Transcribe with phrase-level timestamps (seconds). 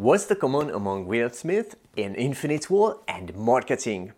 [0.00, 4.14] What's the common among Will Smith, An Infinite Wall, and marketing?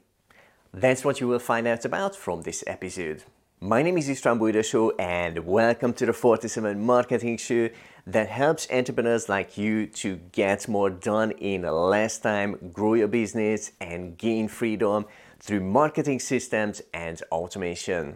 [0.73, 3.25] That's what you will find out about from this episode.
[3.59, 7.69] My name is István Bújdosó and welcome to the 47 Marketing Show
[8.07, 13.73] that helps entrepreneurs like you to get more done in less time, grow your business,
[13.81, 15.07] and gain freedom
[15.41, 18.15] through marketing systems and automation.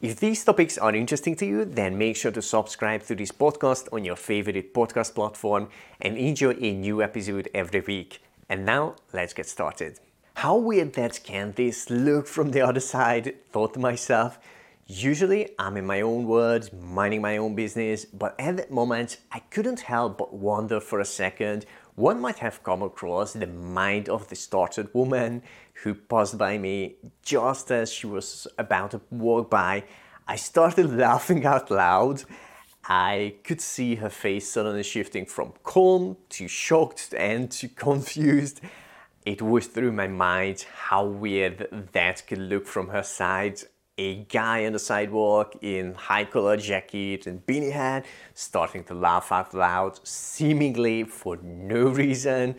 [0.00, 3.92] If these topics are interesting to you, then make sure to subscribe to this podcast
[3.92, 5.70] on your favorite podcast platform
[6.00, 8.22] and enjoy a new episode every week.
[8.48, 9.98] And now, let's get started.
[10.34, 14.38] How weird that can this look from the other side, thought to myself.
[14.90, 19.40] Usually, I'm in my own world, minding my own business, but at that moment, I
[19.40, 24.28] couldn't help but wonder for a second one might have come across the mind of
[24.28, 25.42] the startled woman
[25.82, 29.84] who passed by me just as she was about to walk by.
[30.26, 32.22] I started laughing out loud.
[32.82, 38.62] I could see her face suddenly shifting from calm to shocked and to confused.
[39.26, 43.60] It was through my mind how weird that could look from her side
[43.98, 49.32] a guy on the sidewalk in high collar jacket and beanie hat starting to laugh
[49.32, 52.54] out loud, seemingly for no reason.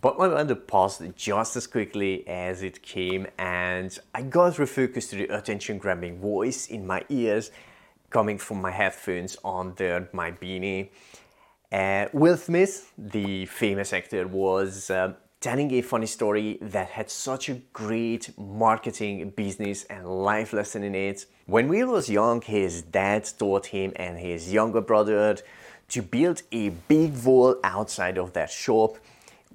[0.00, 5.16] But my mind passed just as quickly as it came, and I got refocused to
[5.16, 7.50] the attention grabbing voice in my ears
[8.10, 10.90] coming from my headphones under my beanie.
[11.72, 17.48] Uh, Will Smith, the famous actor, was uh, telling a funny story that had such
[17.48, 21.26] a great marketing, business, and life lesson in it.
[21.46, 25.36] When Will was young, his dad taught him and his younger brother
[25.90, 28.96] to build a big wall outside of their shop.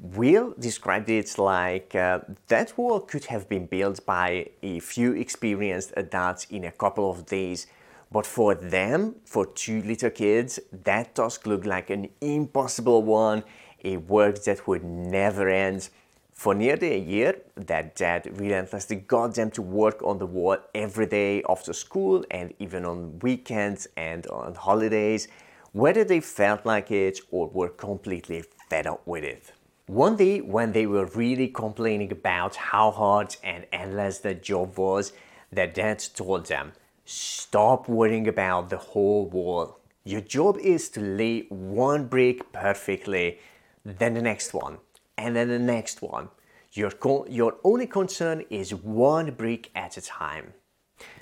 [0.02, 5.94] Will described it like uh, that wall could have been built by a few experienced
[5.98, 7.68] adults in a couple of days.
[8.10, 13.44] But for them, for two little kids, that task looked like an impossible one
[13.84, 15.90] a work that would never end.
[16.34, 21.06] For nearly a year, that dad relentlessly got them to work on the wall every
[21.06, 25.28] day after school and even on weekends and on holidays,
[25.72, 29.54] whether they felt like it or were completely fed up with it.
[29.88, 35.14] One day, when they were really complaining about how hard and endless the job was,
[35.52, 36.72] their dad told them,
[37.06, 39.80] Stop worrying about the whole wall.
[40.06, 43.40] Your job is to lay one brick perfectly
[43.86, 44.78] then the next one,
[45.18, 46.30] and then the next one.
[46.72, 46.92] Your,
[47.30, 50.54] your only concern is one brick at a time.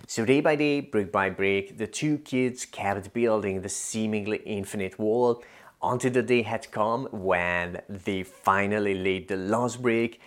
[0.08, 5.00] So, day by day, brick by brick, the two kids kept building the seemingly infinite
[5.00, 5.44] wall
[5.82, 10.20] until the day had come when they finally laid the last brick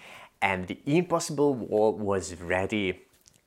[0.43, 3.03] and the impossible wall was ready.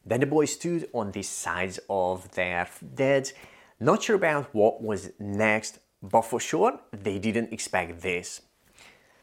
[0.06, 3.32] Then the boys stood on the sides of their dead,
[3.80, 8.42] not sure about what was next, but for sure they didn't expect this.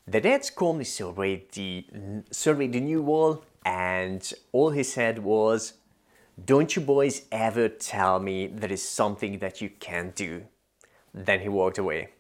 [0.07, 1.87] The dad calmly surveyed the,
[2.31, 5.75] surveyed the new wall, and all he said was,
[6.45, 10.43] Don't you boys ever tell me there is something that you can't do.
[11.15, 12.11] Then he walked away.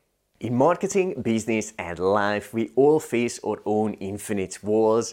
[0.41, 5.13] In marketing, business, and life, we all face our own infinite walls.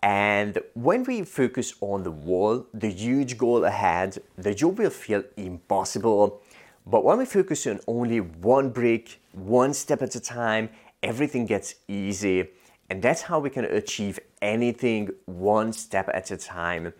[0.00, 5.24] And when we focus on the wall, the huge goal ahead, the job will feel
[5.36, 6.40] impossible.
[6.86, 10.70] But when we focus on only one brick, one step at a time,
[11.02, 12.48] everything gets easy.
[12.90, 16.92] And that's how we can achieve anything one step at a time.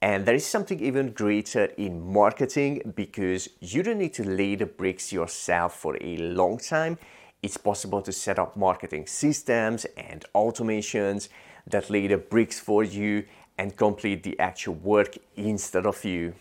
[0.00, 4.66] And there is something even greater in marketing because you don't need to lay the
[4.66, 6.98] bricks yourself for a long time.
[7.42, 11.28] It's possible to set up marketing systems and automations
[11.66, 13.24] that lay the bricks for you
[13.58, 16.34] and complete the actual work instead of you.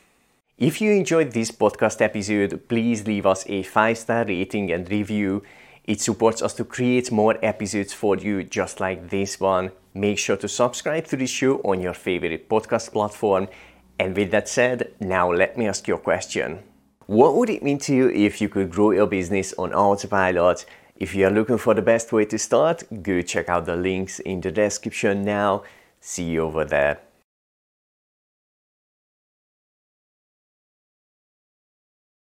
[0.58, 5.42] If you enjoyed this podcast episode, please leave us a five star rating and review.
[5.86, 9.72] It supports us to create more episodes for you just like this one.
[9.94, 13.50] Make sure to subscribe to the show on your favorite podcast platform.
[14.00, 16.60] And with that said, now let me ask you a question.
[17.06, 20.66] What would it mean to you if you could grow your business on autopilot?
[20.96, 24.20] If you are looking for the best way to start, go check out the links
[24.20, 25.64] in the description now.
[26.00, 27.02] See you over there.